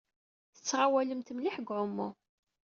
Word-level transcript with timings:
Tettɣawalemt 0.55 1.33
mliḥ 1.33 1.55
deg 1.57 1.69
uɛumu. 1.75 2.09